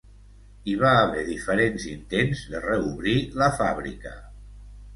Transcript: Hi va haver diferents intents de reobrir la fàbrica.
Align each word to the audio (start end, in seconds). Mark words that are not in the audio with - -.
Hi 0.71 0.73
va 0.83 0.93
haver 1.01 1.25
diferents 1.27 1.85
intents 1.93 2.43
de 2.55 2.63
reobrir 2.65 3.15
la 3.43 3.53
fàbrica. 3.61 4.19